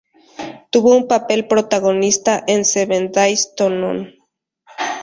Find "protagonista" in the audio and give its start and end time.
1.47-2.43